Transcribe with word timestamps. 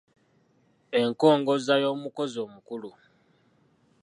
Enkongozza 0.99 1.73
y’omukozzi 1.83 2.37
omukulu 2.45 2.89